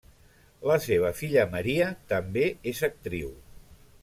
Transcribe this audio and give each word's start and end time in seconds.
La 0.71 0.77
seva 0.85 1.11
filla 1.19 1.43
Maria 1.57 1.91
també 2.15 2.47
és 2.73 2.83
actriu. 2.93 3.31